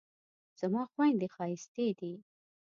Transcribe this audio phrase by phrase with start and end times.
[0.59, 2.13] زما خویندې ښایستې دي